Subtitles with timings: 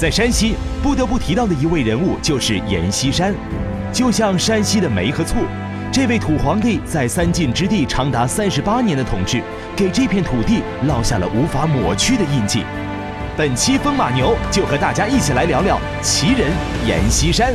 [0.00, 3.34] 在山西，不得不提到的一位人物就是阎锡山。
[3.92, 5.40] 就像山西的煤和醋，
[5.92, 9.42] 这位土皇帝在三晋之地长达三十八年的统治，
[9.76, 12.64] 给这片土地烙下了无法抹去的印记。
[13.36, 16.50] 本期风马牛就和大家一起来聊聊奇人
[16.88, 17.52] 阎锡山。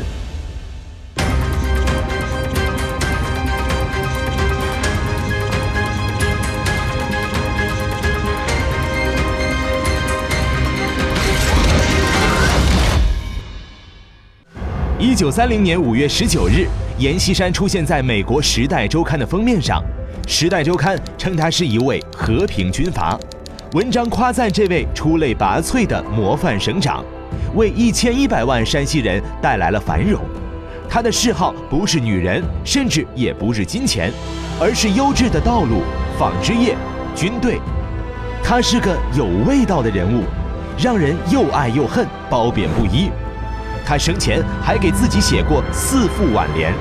[15.05, 16.65] 一九三零年五月十九日，
[16.97, 19.79] 阎锡山出现在美国《时代周刊》的封面上，
[20.27, 23.15] 《时代周刊》称他是一位和平军阀。
[23.73, 27.05] 文章夸赞这位出类拔萃的模范省长，
[27.53, 30.19] 为一千一百万山西人带来了繁荣。
[30.89, 34.11] 他的嗜好不是女人，甚至也不是金钱，
[34.59, 35.83] 而是优质的道路、
[36.17, 36.75] 纺织业、
[37.15, 37.59] 军队。
[38.43, 40.23] 他是个有味道的人物，
[40.79, 43.11] 让人又爱又恨，褒贬不一。
[43.85, 46.73] 他生前还给自己写过四副挽联。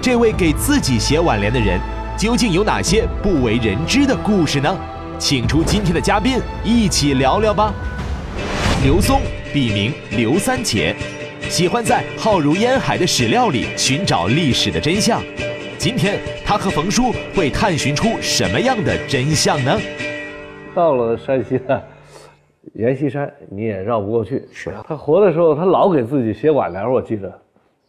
[0.00, 1.80] 这位给自己写挽联的人，
[2.16, 4.76] 究竟有哪些不为人知的故事呢？
[5.18, 7.74] 请出今天的嘉宾，一起聊聊吧。
[8.84, 9.20] 刘松，
[9.52, 10.94] 笔名刘三姐，
[11.48, 15.20] 喜欢在浩如烟海的史料里寻找历史的真相。
[15.76, 19.76] 今天他和冯叔会探寻出什么样的真相呢？
[20.74, 21.82] 到了山西了，
[22.74, 24.46] 阎锡山你也绕不过去。
[24.52, 27.32] 是他活的时候，他老给自己写挽联，我记得。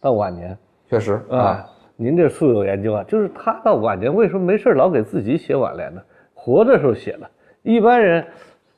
[0.00, 0.56] 到晚年
[0.88, 1.62] 确实啊，
[1.94, 6.00] 您这素有研究啊，就是他到晚年为什么没事老给自己写挽联呢？
[6.32, 7.30] 活的时候写的，
[7.62, 8.24] 一般人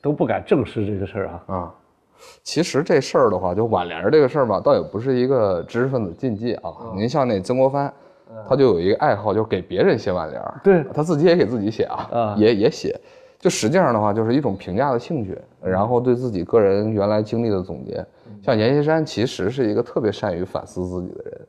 [0.03, 1.45] 都不敢正视这个事儿啊。
[1.47, 1.75] 啊，
[2.43, 6.73] 其实这事儿的话，就挽联这个事儿吧，倒也不是一个知识分子禁忌啊。
[6.97, 7.93] 您像那曾国藩，
[8.49, 10.43] 他就有一个爱好，就是给别人写挽联。
[10.65, 13.01] 对他自己也给自己写啊，啊也也写。
[13.43, 18.07] 就实际上的话，就是一种评价的兴趣，然后对自己个人原来经历的总结。
[18.41, 21.41] 像阎锡山其实是一个特别善于反思自己的人。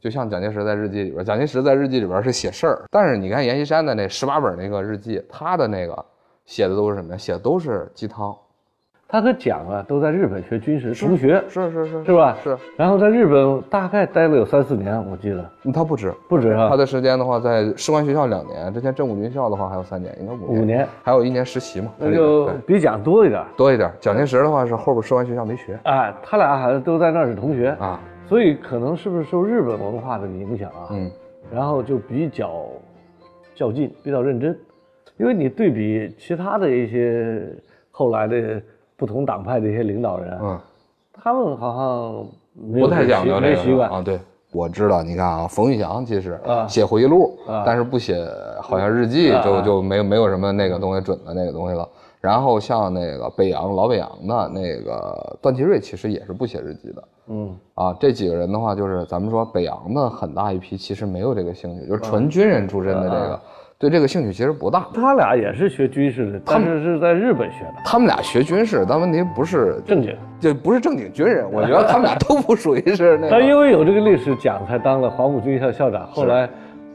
[0.00, 6.02] 就像蒋介石在日记里边，蒋介石在日记里边是写事儿，但是你看阎锡山的那十八本那个日记，他的那个
[6.46, 7.18] 写的都是什么呀？
[7.18, 8.34] 写的都是鸡汤。
[9.08, 12.36] 他和蒋啊都在日本学军事，同学是是是是吧？
[12.42, 12.58] 是。
[12.76, 16.76] 然后在日本大概待了有三四年，我记得嗯他不止，不止啊他。
[16.76, 23.44] 的时间的话，在士官学校两年，之前正务军校的话还有三年，应该五年，五年，还有一年实习嘛，那就比蒋多一点。
[23.56, 23.88] 多一点。
[24.00, 30.88] 蒋介石的话是后边士官学校没学哎，他俩好像都在那儿是同学，啊，所以可能是不是受日本文化的影响啊？
[30.90, 31.08] 嗯，
[31.54, 32.66] 然后就比较
[33.54, 34.58] 较劲，比较认真，
[35.16, 37.40] 因为你对比其他的一些
[37.92, 38.60] 后来的
[38.96, 40.58] 不同党派的一些领导人，嗯，
[41.12, 43.90] 他们好像不太讲究这个习惯。
[43.90, 44.02] 啊。
[44.02, 44.18] 对，
[44.52, 46.66] 我知道，你看啊，冯玉祥其实啊。
[46.66, 48.26] 写回忆录啊，但是不写
[48.62, 51.86] 好像日记，就就没有没有什么那个东西准的那个东西了。
[52.20, 57.04] 然后像那个北洋老北洋的那个段祺瑞，其实也是不写日记的。
[57.28, 63.42] 嗯，啊，这几个人的话，就是咱们说北洋的很大一批，其实没有这个兴趣，就是纯军人出身的这个，啊
[63.78, 64.86] 对这个兴趣其实不大。
[64.94, 70.16] 他俩也是学军事的，他们是在日本学的，他们俩学军事，但问题不是正经。
[70.40, 73.46] 就不是正经军人，我觉得他们俩都不属于是那 但。
[73.46, 76.48] 因为有这个历史，讲才当了黄埔军校校长，后来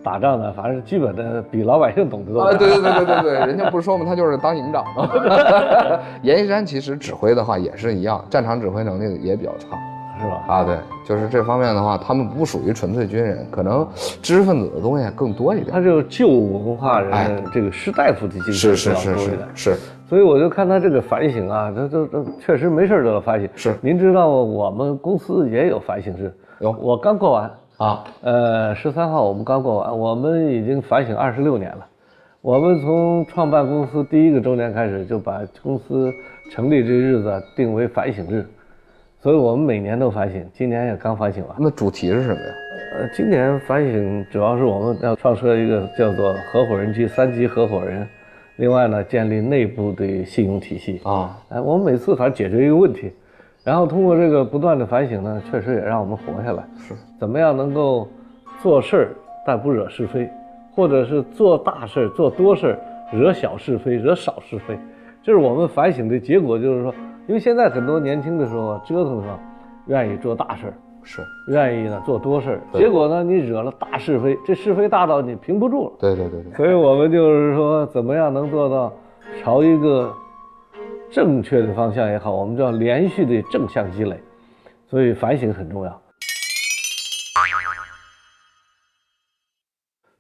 [0.04, 2.42] 打仗呢，反正基本的比老百姓懂得多。
[2.42, 6.00] 啊，对对对对对 对，人家不是说嘛，他就是当营长的。
[6.24, 9.78] 阎锡山其实指挥的话也是一样，战场指挥能力也比较差
[10.20, 10.44] 是吧？
[10.48, 10.64] 啊。
[10.64, 13.88] 对，就是这方面的话，他们不属于纯粹军人，可能
[14.22, 15.72] 知识分子的东西更多一点。
[15.72, 19.78] 他就旧文化哎人这个士大夫的精神是是是是是，
[20.10, 23.50] 所以我就看他这个反省啊，这这这确实没事儿都要反省。
[23.56, 31.86] 是您知道我们公司也有反省日，有我刚过完，啊，呃，十三号我们刚过完，我们已经反省二十六年了。
[32.42, 36.12] 我们从创办公司第一个周年开始，就把公司
[36.52, 38.44] 成立这日子定为反省日，
[39.22, 41.56] 所以我们每年都反省，今年也刚反省完。
[41.60, 42.54] 那主题是什么呀？
[42.96, 48.08] 呃，今年反省主要是我们要创设一个叫做合伙人及三级合伙人，
[48.56, 51.00] 另外呢，建立内部的信用体系。
[51.04, 53.12] 啊，哎，我们每次反正解决一个问题，
[53.64, 56.64] 然后通过这个不断的反省呢，确实也让我们活下来。
[56.80, 58.08] 是，怎么样能够
[58.60, 59.10] 做事儿
[59.46, 60.28] 但不惹是非，
[60.74, 62.80] 或者是做大事儿做多事儿
[63.12, 64.76] 惹小是非惹少是非，
[65.24, 66.58] 这是我们反省的结果。
[66.58, 66.94] 就是说，
[67.28, 69.40] 因为现在很多年轻的时候啊折腾的时候，
[69.88, 70.74] 愿意做大事儿，
[71.04, 75.94] 是，愿意呢做多事儿，结果呢你惹了大是非，这是非大到你平不住了。
[76.00, 78.92] 对对对对，所以我们就是说，怎么样能做到
[79.42, 80.14] 朝一个
[81.12, 84.20] 正确的方向也好，我们叫连续的正向积累，
[84.88, 86.02] 所以反省很重要。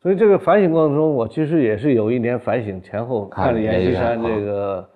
[0.01, 4.89] 所以这个反省过程中，我其实也是有一年反省前后看看了阎锡山这个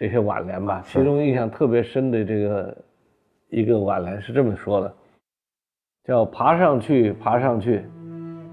[0.00, 2.74] 这些挽联吧，其中印象特别深的这个
[3.50, 4.90] 一个挽联是这么说的，
[6.06, 7.84] 叫爬上去，爬上去，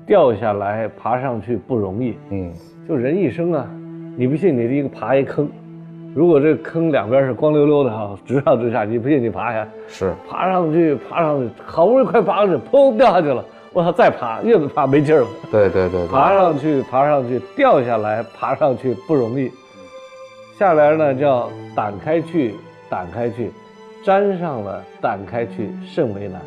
[0.06, 2.18] 掉下来，爬上去不容易。
[2.32, 2.52] 嗯，
[2.86, 3.66] 就人一生啊，
[4.18, 5.50] 你不信你第一个爬一坑，
[6.14, 10.14] 如果这坑两边是光溜溜的哈，直上直下，你不信你爬下，是。
[10.30, 13.42] 爬上去，爬上去，好不容易快爬上去，砰掉下去了，
[13.72, 15.28] 我操，再爬越爬没劲儿了。
[15.50, 19.50] 对对对对，爬上去，爬上去，掉下来，爬上去不容易。
[20.58, 22.56] 下联呢叫胆开去，
[22.90, 23.52] 胆开去，
[24.04, 26.42] 沾上了胆开去甚为难。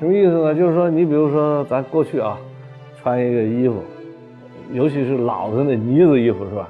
[0.00, 0.52] 什么意思呢？
[0.52, 2.36] 就是说，你比如说咱过去啊，
[3.00, 3.84] 穿一个衣服，
[4.72, 6.68] 尤其是老的那呢子衣服是吧？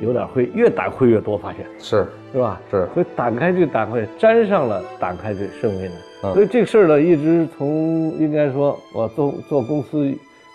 [0.00, 2.58] 有点灰，越胆灰越多，发现是是吧？
[2.70, 5.92] 是所以胆开去，胆开沾上了胆开去甚为难。
[6.24, 10.10] 嗯所以这个事儿呢，一直从应该说，我做做公司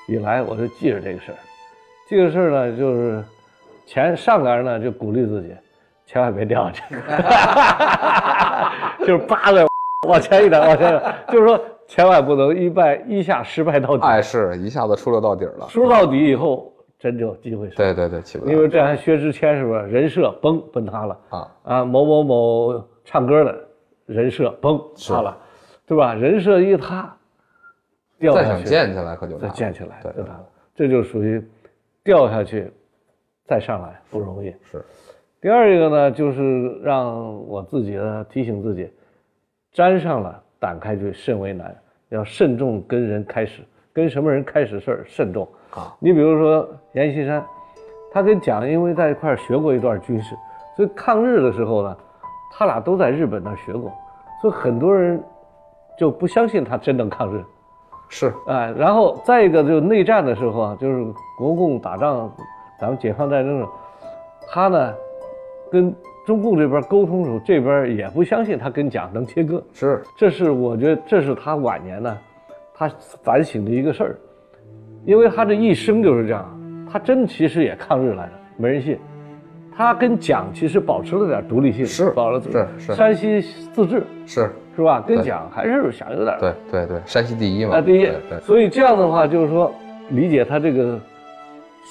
[0.07, 1.37] 以来，我就记着这个事儿。
[2.09, 3.23] 这个事儿呢，就是
[3.87, 5.55] 前上联呢就鼓励自己，
[6.05, 6.95] 千万别掉下去，
[9.05, 9.65] 就是扒着
[10.05, 15.65] 往前一点，往前一点，就是说千万不能一败一下失败到底，哎，是一下子出溜到底儿了。
[15.69, 16.69] 输到底以后
[16.99, 17.77] 真就有机会上。
[17.77, 21.17] 对对对，起不来因为这还薛之谦是不是人设崩崩塌了？
[21.29, 23.57] 啊，啊，某某某唱歌的
[24.05, 25.37] 人设崩塌了，
[25.85, 26.13] 对吧？
[26.13, 27.15] 人设一塌，
[28.19, 30.45] 掉再想，建起来可就再建起来就塌了，
[30.75, 31.41] 这就属于
[32.03, 32.69] 掉下去
[33.47, 34.53] 再上来不容易。
[34.69, 34.83] 是
[35.39, 38.91] 第二一个呢，就是让我自己呢提醒自己，
[39.71, 41.75] 沾上了胆开就甚为难，
[42.09, 43.61] 要慎重跟人开始，
[43.93, 45.47] 跟什么人开始事儿慎重。
[45.75, 47.45] 啊，你比如说阎锡山，
[48.11, 50.35] 他跟蒋因为在一块儿学过一段军事，
[50.75, 51.97] 所以抗日的时候呢，
[52.51, 53.93] 他俩都在日本那儿学过，
[54.41, 55.21] 所以很多人
[55.97, 57.43] 就不相信他真能抗日。
[58.09, 61.05] 是哎，然后再一个就是内战的时候啊，就是
[61.37, 62.33] 国共打仗，
[62.79, 63.71] 咱们解放战争的时候，
[64.49, 64.93] 他呢
[65.71, 65.93] 跟
[66.25, 70.03] 中共这边沟通的时候，这边也不相信他跟蒋能切割，是。
[70.17, 72.17] 这是我觉得这是他晚年呢，
[72.73, 72.89] 他
[73.23, 74.17] 反省的一个事儿，
[75.05, 78.97] 因为他这一生就是这样，他真其实也抗日来着，没人信。
[79.75, 82.95] 他跟蒋其实保持了点独立性，是保了是是。
[82.95, 83.39] 山西
[83.71, 84.99] 自治是，是吧？
[85.07, 87.75] 跟蒋还是想有点对对对，山西第一嘛。
[87.75, 88.09] 啊，第一。
[88.41, 89.71] 所以这样的话，就是说
[90.09, 90.99] 理解他这个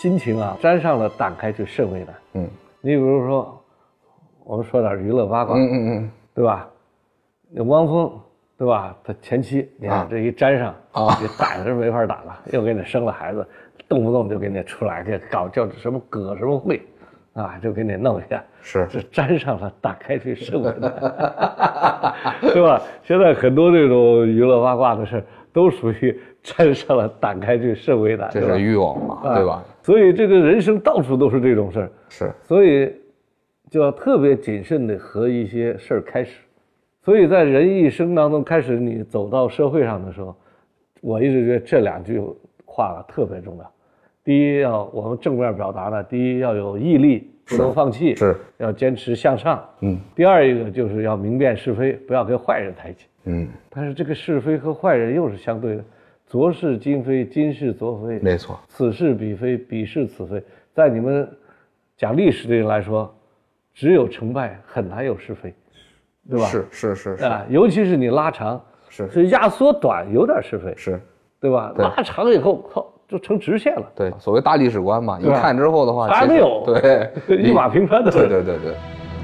[0.01, 2.15] 心情啊，沾上了胆开去甚为难。
[2.35, 2.49] 嗯
[2.83, 3.61] 你比如说，
[4.45, 6.69] 我们说点娱乐八卦，嗯嗯嗯对吧？
[7.51, 8.13] 那汪峰，
[8.59, 8.95] 对吧？
[9.03, 13.47] 他前妻，你看啊这一沾上啊这胆是没法打了， 又给你生了孩子，
[13.89, 16.81] 动不动就给你出来这搞叫什么葛什么会，
[17.33, 18.43] 啊，就给你弄一下。
[18.61, 20.93] 是这沾上了，打开去甚为难，
[22.53, 22.81] 对吧？
[23.03, 29.65] 现在很多这种娱乐八卦的事儿都属于沾上了，打开去甚为难，这是欲望嘛，啊对吧？
[29.87, 32.93] 所以这个人生到处都是这种事儿，是所以
[33.71, 36.41] 就要特别谨慎的和一些事儿开始。
[37.05, 40.35] 所以在人一生当中，开始你走到社会上的时候，
[41.00, 42.21] 我一直觉得这两句
[42.65, 43.73] 话特别重要。
[44.25, 49.65] 第一，要我们正面表达呢，第一要有毅力，不能放弃，是，要坚持向上。
[49.83, 53.06] 嗯第二一个就是要明辨是非，不要跟坏人在一起。
[53.27, 55.85] 嗯，但是这个是非和坏人又是相对的，
[56.28, 60.43] 昨是今非，今是昨非，没错，此是彼非，彼是此非。
[60.75, 61.28] 在你们
[61.96, 63.14] 讲历史的人来说，
[63.73, 65.55] 只有成败，很难有是非，
[66.28, 66.46] 对吧？
[66.46, 71.00] 是是是是啊，尤其是你拉长，是是压缩短，有点是非，是，
[71.40, 71.73] 对吧？
[71.76, 78.11] 对拉长以后，靠，就成直线了，对，所谓大历史观嘛，一看之后的话，还没有对 一马平川的。
[78.12, 78.75] 对对对对，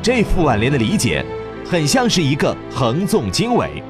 [0.01, 1.25] 这副挽联的理解，
[1.65, 3.83] 很像是一个横纵经纬。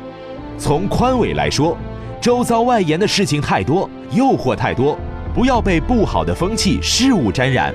[0.57, 1.76] 从宽纬来说，
[2.23, 4.97] 周遭外延的事情太多，诱惑太多，
[5.35, 7.75] 不要被不好的风气、事物沾染；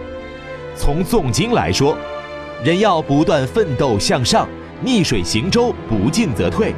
[0.74, 1.98] 从纵经来说，
[2.64, 4.48] 人要不断奋斗向上，
[4.82, 6.74] 逆水行舟，不进则退。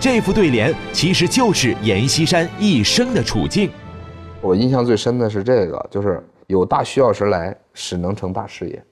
[0.00, 3.70] 这副对联其实就是阎锡山一生的处境。
[4.40, 8.84] 我印象最深的是这个，就是有大需要时来，使能成大事业。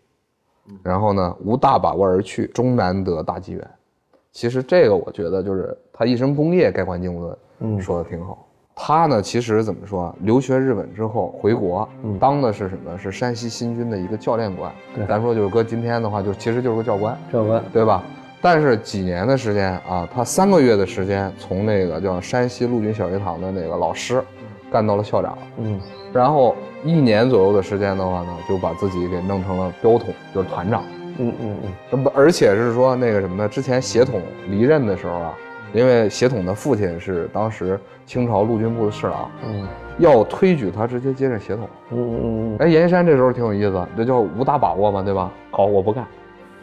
[0.81, 3.71] 然后呢，无大把握而去，终难得大机缘。
[4.31, 8.39] 其实这个我觉得就是他一生功业盖棺定论，嗯说的挺好。
[8.79, 10.15] 他呢，其实怎么说啊？
[10.21, 12.99] 留学日本之后回国，嗯当的是什么？
[12.99, 14.71] 是山西新军的一个教练官。
[14.95, 17.17] 对咱说就是搁今天的话，就其实就是个教官。
[17.33, 18.03] 教官，对吧？
[18.43, 24.23] 但是几年的时间啊，他三个月的时间，从那个叫山西陆军小学堂的那个老师，
[24.71, 25.81] 干到了校长，嗯
[26.13, 30.83] 然后一年左右的时间的话呢，就把自己给弄成了标统，就是团长。
[31.19, 33.49] 嗯嗯嗯，那么而且是说那个什么呢？
[33.49, 35.35] 之前协统离任的时候啊，
[35.73, 39.67] 因为协统的父亲是当时清朝陆军部的侍郎，嗯
[39.99, 41.69] 要推举他直接接任协统。
[41.91, 45.31] 嗯嗯嗯哎，阎锡山这时候挺有意思，这叫无大把握嘛，对吧？
[45.51, 46.05] 好，我不干，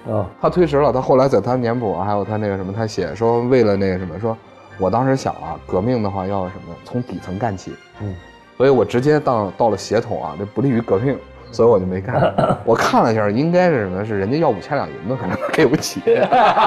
[0.08, 4.38] 啊，他推迟了，他后来在他年谱还有他那个什么，他写说为了那个什么，说
[4.78, 8.16] 我当时想啊，革命的话要什么，从底层干起，嗯，
[8.56, 11.18] 所以我直接当到了协统啊，这不利于革命，
[11.54, 12.34] 所以我就没干。
[12.66, 14.04] 我看了一下，应该是什么？
[14.04, 16.02] 是人家要五千两银子，可能给不起，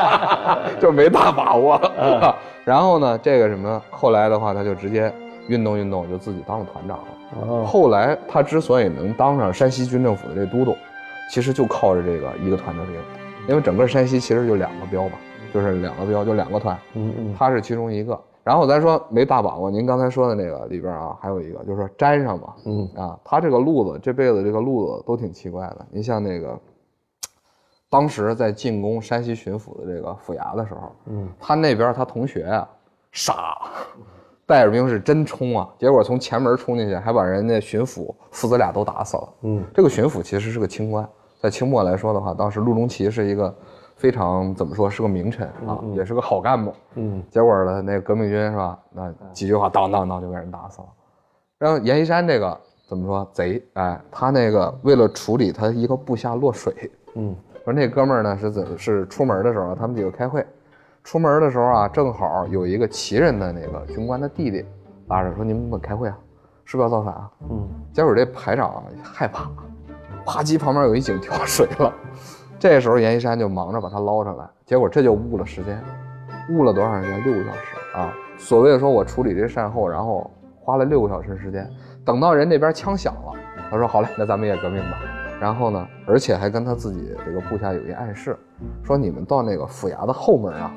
[0.81, 1.78] 就没大把握。
[2.64, 5.12] 然后呢，这个什么，后来的话，他就直接
[5.49, 7.05] 运动运动，就自己当了团长了。
[7.47, 10.76] 哦，后来他之所以能当上山西军政府的这都督，
[11.28, 12.95] 其实就靠着这个一个团的兵，
[13.49, 15.12] 因为整个山西其实就两个标嘛，
[15.52, 18.19] 就是两个标，就两个团，嗯嗯，他是其中一个。
[18.47, 25.85] 然后咱说没大把握，您刚才说的那个里边啊，还有一个就是说沾上嘛，嗯啊，他这个路子这辈子这个路子都挺奇怪的。
[25.91, 26.57] 您像那个，
[27.91, 32.69] 当时在进攻山西巡抚的这个府衙的时候，嗯，他那边他同学啊
[33.11, 33.62] 傻，
[34.47, 39.29] 带着兵是真冲啊，结果从前门冲进去，还把人家巡抚父子俩都打死了。
[39.43, 41.05] 嗯，这个巡抚其实是个清官，
[41.41, 43.53] 在清末来说的话，当时陆中奇是一个
[43.97, 46.73] 非常怎么说是个名臣啊，也是个好干部。
[46.95, 48.79] 嗯结果呢，那个革命军是吧？
[48.93, 50.87] 那几句话当当当就被人打死了。
[51.59, 53.62] 然后阎锡山这个怎么说贼？
[53.73, 57.35] 哎，他那个为了处理他一个部下落水，嗯
[57.65, 60.47] 说那哥们儿呢是怎是出门的时候，他们几个开会，
[61.03, 64.65] 出门的时候啊，正好有一个旗人的那个军官的弟弟
[65.09, 66.19] 拉着说：“你们怎么开会啊？
[66.65, 69.50] 是不是要造反啊？”嗯结果这排长啊害怕，
[70.26, 71.93] 啪叽旁边有一井跳水了。
[72.58, 75.78] 这时候阎锡山就忙着把他捞上来，结果这就误了时间，
[76.50, 77.22] 误了多长时间？
[77.22, 78.12] 六个小时啊！
[78.38, 81.68] 所谓的说我处理这善后，然后花了六个小时时间，
[82.04, 83.32] 等到人那边枪响了，
[83.70, 84.98] 他说好嘞，那咱们也革命吧。
[85.38, 88.36] 然后呢，而且还跟他自己这个部下有一暗示，
[88.82, 90.72] 说你们到那个府衙的后门啊，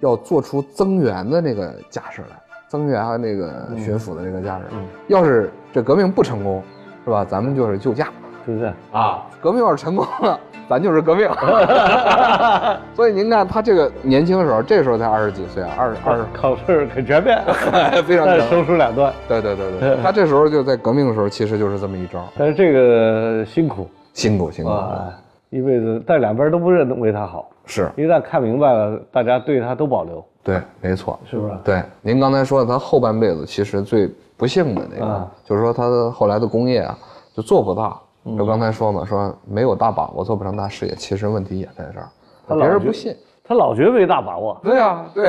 [0.00, 4.64] 要做出增援的那个架势来，增援啊那个巡抚的那个架势。
[4.72, 6.62] 嗯要是这革命不成功，
[7.04, 7.22] 是吧？
[7.22, 8.08] 咱们就是救驾
[8.44, 8.72] 是不是？
[8.92, 9.22] 啊。
[9.40, 11.28] 革命要是成功了，咱就是革命。
[12.94, 17.42] 所以您看他这个年轻的时候，这时候才二十几岁啊，二十二十，考试很全面，
[18.06, 18.38] 非常 强。
[18.38, 24.70] 但是生疏两段，对对对对，他这时候就在革命的时候，其实就是这么一招，但是这个辛苦辛苦辛苦。
[24.70, 25.12] 啊，
[25.50, 27.48] 一辈子，但两边都不认为他好。
[27.66, 31.18] 是一旦看明白了，大家对他都保留，对，没错。
[31.28, 31.54] 是不是？
[31.64, 36.96] 对，您刚才说的，他后半辈子其实最不幸的那个，啊就是说他的后来的工业啊，
[37.34, 37.96] 就做不大。
[38.24, 42.08] 嗯就刚才说嘛，说没有大把握，做不成大事业，其实问题也在这儿，
[42.46, 43.16] 他老觉别人不信。
[43.44, 44.60] 他老觉得没大把握。
[44.62, 45.28] 对啊，对。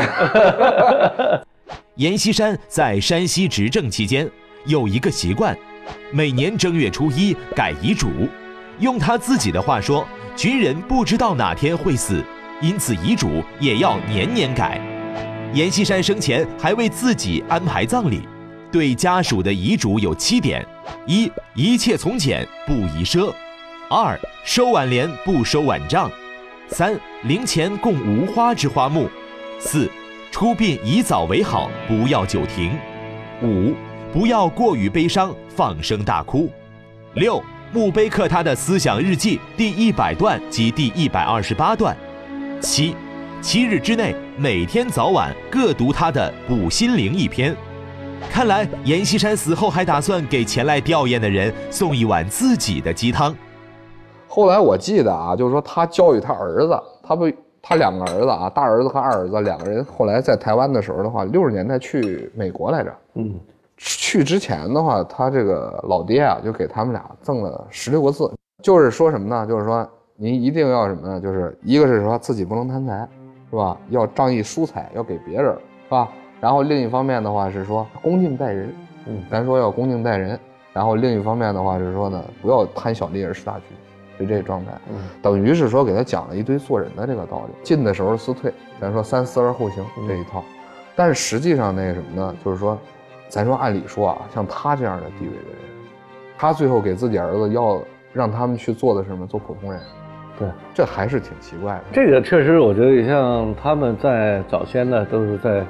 [1.96, 4.30] 阎锡山在山西执政期间
[4.66, 5.58] 有一个习惯，
[6.12, 8.08] 每年正月初一改遗嘱。
[8.80, 12.24] 用他自己的话说，军人不知道哪天会死，
[12.62, 14.80] 因此遗嘱也要年年改。
[15.54, 18.28] 阎锡山生前还为自己安排葬礼，
[18.72, 20.66] 对家属的遗嘱有七点：
[21.06, 23.34] 一、一切从简，不宜奢；
[23.90, 26.10] 二、收挽联不收挽帐；
[26.68, 29.06] 三、灵前供无花之花木；
[29.60, 29.90] 四、
[30.32, 32.72] 出殡以早为好，不要久停；
[33.42, 33.74] 五、
[34.12, 36.50] 不要过于悲伤，放声大哭；
[37.16, 41.94] 六、墓碑刻他的思想日记第一百段及第一百二十八段；
[42.62, 42.96] 七、
[43.42, 47.56] 七日之内每天早晚各读他的《补心灵》一篇。
[48.30, 53.36] 看来阎锡山死后还打算给前来吊唁的人送一碗自己的鸡汤。
[54.28, 62.92] 后来我记得啊，就是说他教育他儿子，他不，他两个儿子啊，大儿子和二儿子两个人，后来在台湾的时候的话，六十年代去美国来着。
[63.14, 63.40] 嗯，
[63.78, 68.30] 去之前的话，他这个老爹啊，就给他们俩赠了十六个字，
[68.64, 69.46] 就是说什么呢？
[69.46, 71.22] 就是说您一定要什么呢？
[71.22, 73.08] 就是一个是说自己不能贪财，
[73.52, 73.78] 是吧？
[73.90, 76.10] 要仗义疏财，要给别人，是吧？
[76.44, 78.76] 然后另一方面的话是说恭敬待人，
[79.08, 80.38] 嗯咱说要恭敬待人。
[80.74, 83.64] 然后另一方面的话是说呢，不要贪小利而失大局，
[84.20, 84.74] 就这状态。
[84.90, 90.44] 嗯等于是说给他讲了一堆做人的这个道理，进的时候思退，咱说三思而后行这一套。
[90.98, 92.36] 但是实际上那个什么呢？
[92.44, 92.78] 就是说，
[93.30, 95.88] 咱说按理说啊，像他这样的地位的人，
[96.38, 97.82] 他最后给自己儿子要
[98.12, 99.26] 让他们去做的是什么？
[99.26, 99.80] 做普通人，
[100.38, 101.84] 对，这还是挺奇怪的。
[101.94, 105.64] 这个确实，我觉得像他们在早先呢，都是在，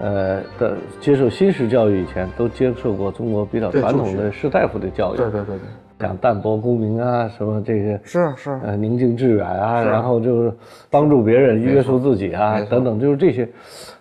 [0.00, 5.60] 呃的接受新式教育以前，都接受过中国比较传统的士大夫的教育，对对对对，
[5.98, 10.52] 讲淡泊功名啊，什么这些，是是，呃，宁静致远啊，然后就是
[10.90, 13.48] 帮助别人、约束自己啊等等，就是这些。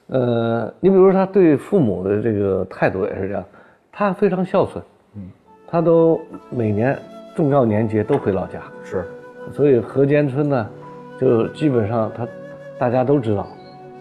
[0.07, 3.43] 呃，你比如说他对父母的这个态度也是这样，
[3.91, 4.83] 他非常孝顺，
[5.15, 5.29] 嗯，
[5.67, 6.19] 他都
[6.49, 6.97] 每年
[7.35, 9.05] 重要年节都回老家，是
[9.53, 10.67] 所以河间村呢，
[11.19, 12.27] 就基本上他
[12.77, 13.47] 大家都知道。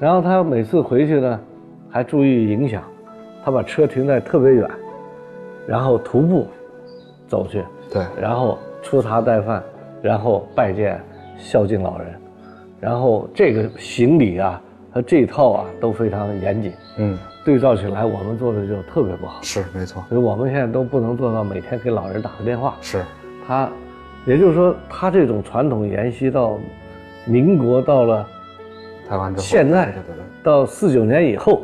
[0.01, 1.41] 然后他每次回去呢，
[1.91, 2.83] 还注意影响，
[3.45, 4.69] 他把车停在特别远，
[5.67, 6.47] 然后徒步
[7.27, 9.63] 走去，对然后粗茶淡饭，
[10.03, 11.01] 然后拜见
[11.39, 12.07] 孝敬老人，
[12.81, 14.61] 然后这个行礼啊
[14.93, 16.73] 和这一套啊都非常严谨。
[16.99, 19.41] 嗯，对照起来，我们做的就特别不好。
[19.43, 22.77] 是没错，所以我们现在都不能做到每天给老人打个电话。
[22.81, 23.05] 是
[23.47, 23.69] 他，
[24.27, 26.59] 也就是说，他这种传统沿袭到
[27.25, 28.27] 民国到了
[29.09, 31.63] 台湾之后，现在对对对，到四九年以后，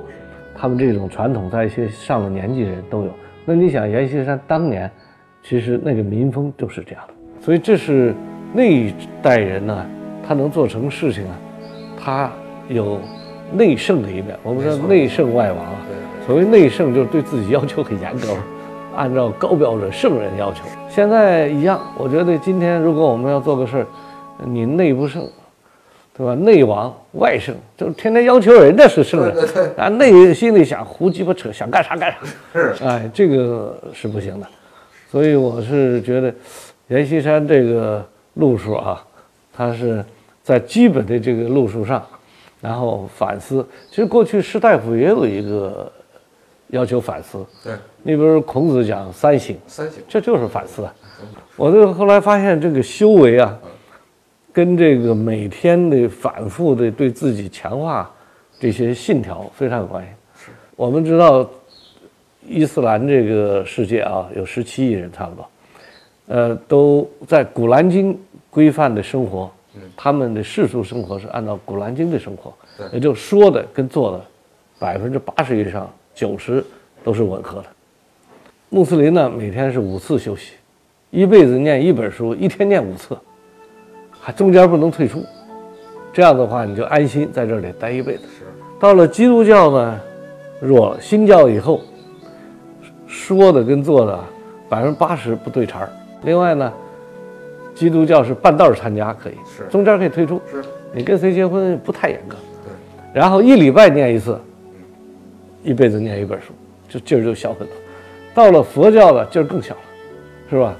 [0.56, 3.10] 他们这种传统在一些上了年纪的人都有。
[3.44, 4.90] 那你想，阎锡山当年
[5.42, 8.14] 其实那个民风就是这样的，所以这是
[8.52, 9.86] 那一代人呢，
[10.26, 11.38] 他能做成事情啊，
[11.96, 12.32] 他
[12.68, 12.98] 有
[13.52, 14.36] 内圣的一面。
[14.42, 15.76] 我们说内圣外王啊，
[16.26, 18.36] 所谓内圣，就是对自己要求很严格，
[18.96, 20.64] 按照高标准圣人要求。
[20.88, 23.86] 现在一样，我觉得今天如果我们要做个事儿，
[24.44, 25.22] 你内不圣，
[26.16, 26.35] 对吧？
[26.35, 32.18] 内王外圣，就天天要求人家是圣人，对对对啊，内心里想胡鸡巴扯，想干啥干啥，
[32.52, 34.46] 是哎，这个是不行的。
[35.11, 36.35] 所以我是觉得，
[36.88, 38.04] 阎锡山这个
[38.35, 39.04] 路数啊，
[39.52, 40.04] 他是
[40.42, 42.02] 在基本的这个路数上，
[42.61, 43.66] 然后反思。
[43.90, 45.92] 其实过去士大夫也有一个
[46.68, 50.94] 要求反思，对你比如孔子讲三省，三省，这就是反思啊。
[51.56, 53.56] 我就后来发现，这个修为啊，
[54.56, 58.10] 跟这个每天的反复的对自己强化
[58.58, 60.10] 这些信条非常有关系。
[60.76, 61.46] 我们知道，
[62.48, 65.46] 伊斯兰这个世界啊，有十七亿人差不多，
[66.28, 68.14] 呃，都在《古兰经》
[68.48, 69.50] 规范的生活，
[69.94, 72.50] 他们的世俗生活是按照《古兰经》的生活，
[72.94, 74.25] 也就说的跟做的
[74.78, 76.64] 百分之八十以上、九十
[77.04, 77.66] 都是吻合的。
[78.70, 80.52] 穆斯林呢，每天是五次休息，
[81.10, 83.14] 一辈子念一本书，一天念五次，
[84.26, 85.25] 还中间不能退出。
[86.12, 88.25] 这样的话，你就安心在这里待一辈子。
[88.80, 90.00] 到了基督教呢，
[90.61, 91.83] 弱了，新教以后，
[93.06, 94.18] 说的跟做的
[94.68, 95.88] 百分之八十不对茬儿。
[96.25, 96.73] 另外呢，
[97.73, 100.42] 基督教是半道儿参加可以，是中间可以退出。
[100.50, 100.61] 是
[100.92, 102.35] 你跟谁结婚不太严格。
[102.64, 102.73] 对，
[103.21, 104.37] 然后一礼拜念一次，
[105.62, 106.52] 一辈子念一本书，
[106.88, 107.76] 就劲儿就小很多。
[108.34, 109.80] 到了佛教的劲儿更小了，
[110.50, 110.75] 是吧？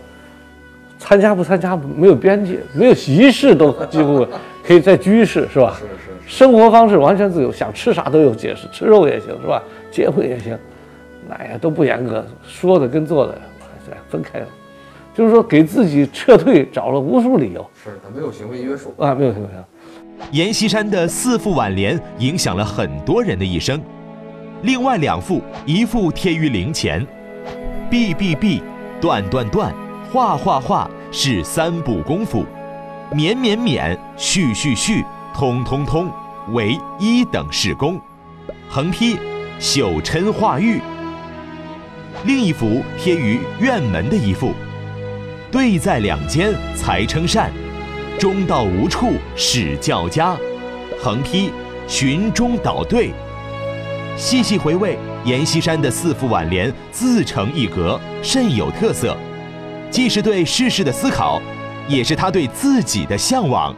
[0.99, 4.27] 参加不参加没有边界，没有仪式都几乎
[4.65, 5.77] 可以在居室，是吧？
[5.79, 9.63] 是是生活方式完全自由，想吃啥都有解释，吃肉也行，是吧？
[9.91, 10.59] 结婚也行，
[11.29, 13.39] 那呀都不严格，说的跟做的
[13.91, 14.47] 哎分开了，
[15.15, 18.93] 就是说给自己撤退找了无数理由是，他没有行为约束。
[18.99, 19.65] 啊，没有行为约束。
[20.33, 23.81] 阎锡山的四副挽联影响了很多人的一生，
[24.63, 27.07] 另外两副，一副贴于灵前，
[27.89, 28.63] 毕毕毕，
[29.01, 29.73] 断断断，
[30.12, 32.45] 画画画是三步功夫，
[33.12, 36.09] 勉勉勉，续续续，通通通，
[36.53, 38.01] 为一等事功。
[38.69, 39.19] 横批：
[39.61, 40.81] 朽琛化玉。
[42.25, 44.55] 另一幅贴于院门的一幅，
[45.51, 47.51] 对在两间才称善，
[48.19, 50.37] 中道无处使教家。
[51.03, 51.51] 横批：
[51.88, 53.11] 寻中导对。
[54.16, 59.14] 细细回味，阎锡山的四副挽联自成一格，甚有特色，
[59.90, 61.40] 既是对世事的思考，
[61.88, 63.75] 也是他对自己的向往。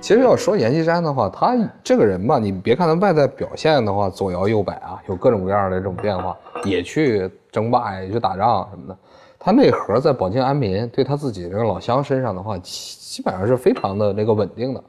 [0.00, 6.34] 其实要说阎锡山的话，他这个人吧，你别看他外在表现的话左摇右摆啊，有各种各样的这种变化，
[6.64, 8.96] 也去争霸呀，也去打仗什么的。
[9.38, 14.82] 他内核在保境安民，对他自己这个老乡身上的话，基基本上是非常的那个稳定的，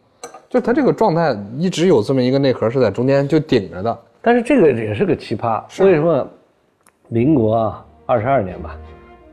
[0.50, 4.00] 就他这个状态一直有这么一个内核是在中间就顶着的。
[4.22, 6.26] 但是这个也是个奇葩，为什么？
[7.10, 8.78] 民国啊，二十二年吧，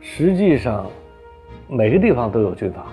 [0.01, 0.85] 实际上
[1.69, 2.87] 每个地方都有军阀，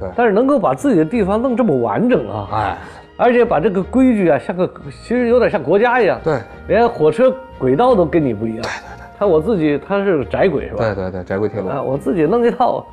[0.00, 2.78] 对但是能够把自己的地方弄这么完整啊，哎，
[3.16, 8.62] 而且把这个规矩啊，像个其实有点像国家一样，对连火车轨道都跟你不一样。
[8.62, 10.78] 对对对，他我自己他是窄轨是吧？
[10.78, 12.84] 对对对，窄轨铁路啊，我自己弄一套，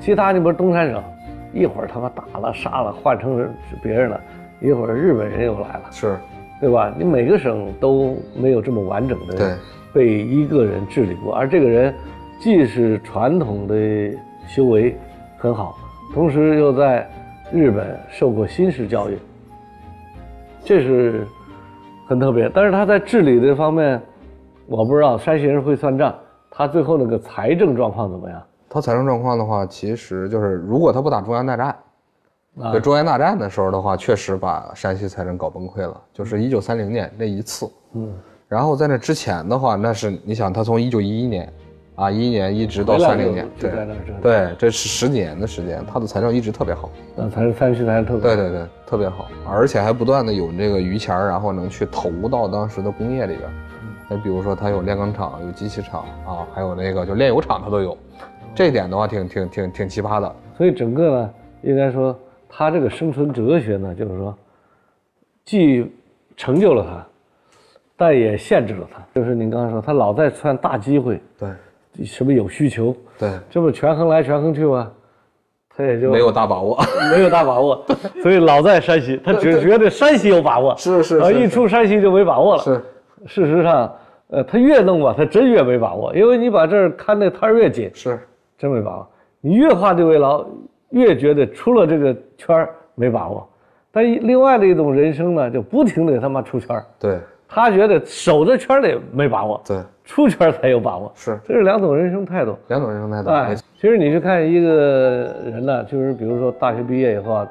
[0.00, 1.02] 其他你比如东三省，
[1.52, 3.50] 一会儿他妈打了杀了，换成是
[3.82, 4.20] 别人了，
[4.60, 6.16] 一会儿日本人又来了，是，
[6.60, 6.92] 对吧？
[6.98, 9.52] 你每个省都没有这么完整的对
[9.92, 11.94] 被一个人治理过，而这个人
[12.40, 13.74] 既是传统的
[14.46, 14.96] 修为
[15.38, 15.76] 很好，
[16.12, 17.08] 同时又在
[17.52, 19.18] 日本受过新式教育，
[20.64, 21.26] 这是
[22.08, 22.50] 很特别。
[22.54, 24.00] 但是他在治理这方面，
[24.66, 26.14] 我不知道山西人会算账，
[26.50, 28.42] 他最后那个财政状况怎么样？
[28.68, 31.76] 他财政状况的话，其实就是如果他不打中原大战，
[32.58, 37.70] 啊对中原大战的时候的话，确实把山西财政搞崩溃了，就是一九三零年那一次。
[37.94, 38.12] 嗯，
[38.48, 41.52] 然后在那之前的话，那是你想，他从一九一一年，
[41.94, 43.70] 啊一一年一直到三零年，对
[44.22, 46.90] 对，这是十几年的时间，他的财政一直特别好。
[47.14, 53.52] 那才是山西才是特别对对对，特别好，而且还不断的有这个余钱儿，然后能去投到当时的工业里边儿。
[54.08, 57.96] 那比如说，它有炼钢厂，有机器厂啊，还有那个就炼油厂，它都有。
[58.54, 60.34] 这一点的话挺，挺挺挺奇葩的。
[60.56, 61.30] 所以整个呢，
[61.62, 64.36] 应该说他这个生存哲学呢，就是说，
[65.44, 65.90] 既
[66.36, 67.06] 成就了他，
[67.96, 69.02] 但也限制了他。
[69.14, 71.48] 就是您刚才说，他老在算大机会，对
[72.04, 74.90] 什么有需求，对，这不权衡来权衡去吗？
[75.74, 76.78] 他也就没有大把握。
[77.10, 77.84] 没有大把握，
[78.22, 82.62] 所以老在山西，他只觉得山西有把握，啊，是是是一出山西就没把握了。
[82.62, 82.84] 是，
[83.26, 83.90] 事实上，
[84.28, 88.18] 呃，他越弄吧，他真越没把握，因为你把这儿看那摊儿越紧，是，
[88.58, 89.08] 真没把握。
[89.40, 90.44] 你越画地为牢，
[90.90, 93.48] 越觉得出了这个圈儿没把握。
[93.90, 97.18] 但另外的一种人生呢，就不停的他妈出圈儿，对
[97.54, 102.56] 他觉得守着圈里没把握，对，出圈才有把握，是这是两种人生态度。
[102.68, 103.28] 两种人生态度。
[103.28, 107.48] 哎，其实你去看一个人呢，就是比如说大学毕业以后啊，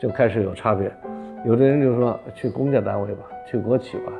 [0.00, 0.90] 就开始有差别。
[1.44, 4.12] 有的人就说去公家单位吧，去国企吧，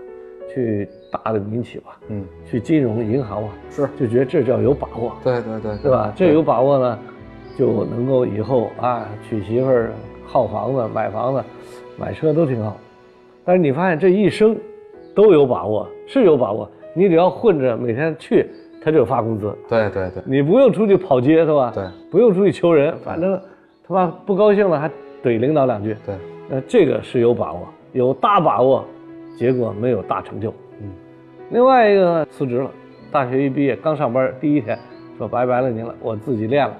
[0.53, 6.13] 去大的民企吧，嗯，去金融银行吧，是，就觉得这叫有把握，对对对，对吧？
[6.15, 6.99] 这有把握呢，
[7.57, 9.93] 就能够以后啊娶媳妇儿、
[10.27, 11.43] 耗房子、买房子、
[11.97, 12.77] 买车都挺好。
[13.47, 14.55] 但是你发现这一生
[15.17, 18.47] 都有把握，是有把握，你只要混着每天去，
[18.83, 19.53] 他就发工资。
[19.67, 21.73] 对对对你不用出去跑街是吧？
[21.75, 23.41] 对，不用出去求人，反正
[23.89, 24.91] 他妈不高兴了还
[25.25, 25.97] 怼领导两句。
[26.05, 26.15] 对，
[26.51, 28.85] 那这个是有把握，有大把握，
[29.39, 30.51] 结果没有大成就。
[30.83, 30.91] 嗯，
[31.51, 32.71] 另外一个呢，辞职了，
[33.11, 34.79] 大学一毕业刚上班第一天，
[35.17, 36.77] 说拜拜了您了，我自己练了。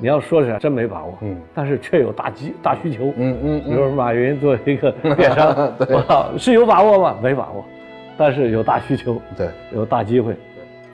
[0.00, 3.12] 你要说起来真没把握，嗯，但是却有大机大需求。
[3.16, 7.16] 嗯嗯比如马云做一个 电商，我操，是有把握吗？
[7.22, 7.64] 没把握，
[8.16, 9.20] 但是有大需求。
[9.36, 10.36] 对有大机会，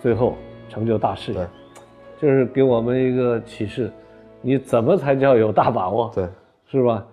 [0.00, 0.36] 最后
[0.68, 1.46] 成就大事业对，
[2.20, 3.90] 这是给我们一个启示。
[4.42, 6.10] 你怎么才叫有大把握？
[6.14, 6.26] 对，
[6.70, 7.04] 是吧？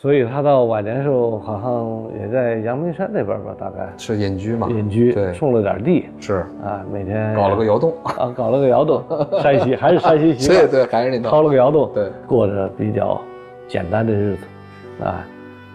[0.00, 4.66] 所以他到晚年时候好像也在阳明山那边吧，大概是隐居嘛？
[4.70, 7.92] 隐居，对，种了点地是啊，每天搞了个窑洞。
[8.04, 9.04] 啊，搞了个窑洞，
[9.42, 11.28] 山西还是山西 习惯，对对，还是那套。
[11.28, 13.20] 掏了个窑洞，对，过着比较
[13.68, 15.22] 简单的日子，啊，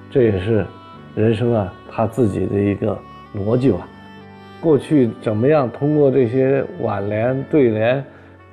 [0.09, 0.65] 这也是
[1.13, 2.97] 人生啊他自己的一个
[3.38, 3.88] 逻辑吧。
[4.59, 8.03] 过去怎么样通过这些挽联对联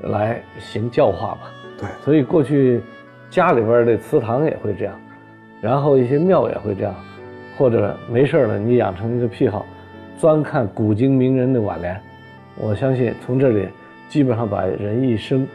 [0.02, 1.40] 来行教化吧？
[1.80, 2.82] 对所以过去
[3.30, 4.94] 家里边的祠堂也会这样，
[5.62, 6.92] 然后一些庙也会这样，
[7.57, 9.64] 或者没事了你养成一个癖好，
[10.20, 11.98] 专看古今名人的挽联。
[12.57, 13.68] 我相信从这里
[14.09, 15.46] 基本上把人一生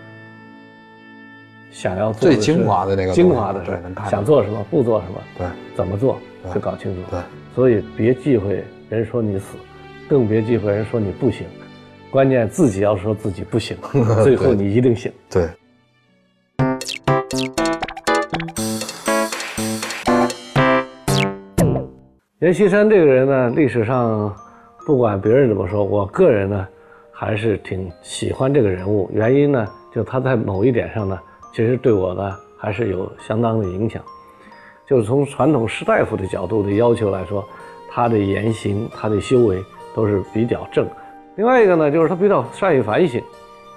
[1.71, 5.47] 想要做的最精华的那个精华的事能看，想做什么不做什么，对。
[5.75, 6.17] 怎么做
[6.53, 7.01] 就搞清楚。
[7.11, 7.19] 对，
[7.53, 9.57] 所以别忌讳人说你死，
[10.07, 11.45] 更别忌讳人说你不行，
[12.09, 13.75] 关键自己要说自己不行，
[14.23, 15.11] 最后你一定行。
[15.29, 15.49] 对，
[22.47, 24.33] 阎锡山这个人呢，历史上
[24.85, 26.65] 不管别人怎么说，我个人呢
[27.11, 29.09] 还是挺喜欢这个人物。
[29.11, 31.19] 原因呢，就他在某一点上呢，
[31.51, 34.01] 其实对我呢还是有相当的影响。
[34.87, 37.45] 就是从传统士大夫的角度的要求来说，
[37.91, 39.61] 他的言行、他的修为
[39.93, 40.87] 都是比较正。
[41.35, 43.21] 另外一个呢，就是他比较善于反省，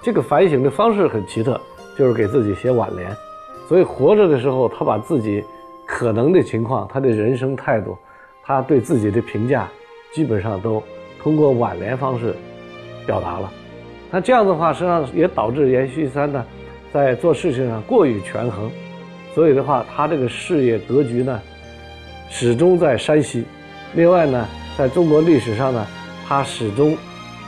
[0.01, 1.59] 这个反省的方式很奇特，
[1.97, 3.13] 就是给自己写挽联。
[3.67, 5.43] 所以活着的时候，他把自己
[5.85, 7.97] 可能的情况、他的人生态度、
[8.51, 9.65] 他对自己的评价，
[10.11, 10.83] 基本上都
[11.23, 12.35] 通过挽联方式
[13.05, 13.49] 表达了。
[14.11, 16.45] 那这样的话，实际上也导致阎锡山呢，
[16.91, 18.69] 在做事情上过于权衡，
[19.33, 21.39] 所以的话，他这个事业格局呢，
[22.29, 23.45] 始终在山西。
[23.93, 24.45] 另外呢，
[24.77, 25.87] 在中国历史上呢，
[26.27, 26.97] 他始终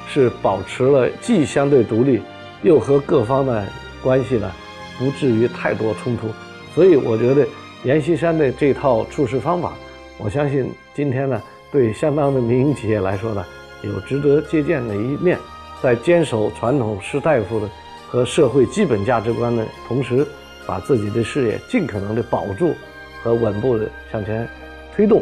[0.07, 2.21] 是保持了既相对独立，
[2.61, 3.67] 又和各方的
[4.01, 4.49] 关系呢，
[4.97, 6.29] 不至于太多冲突。
[6.73, 7.45] 所以我觉得
[7.83, 9.73] 阎锡山的这套处事方法，
[10.17, 13.45] 我相信今天呢，对相当的民营企业来说呢，
[13.81, 15.37] 有值得借鉴的一面。
[15.81, 17.69] 在坚守传统士大夫的
[18.07, 20.25] 和社会基本价值观的同时，
[20.65, 22.73] 把自己的事业尽可能的保住
[23.21, 24.47] 和稳步的向前
[24.95, 25.21] 推动。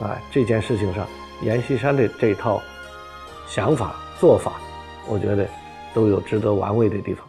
[0.00, 1.06] 啊，这件事情上，
[1.42, 2.60] 阎锡山的这套
[3.46, 4.54] 想法做法，
[5.06, 5.46] 我觉得
[5.94, 7.24] 都有值得玩味的地方。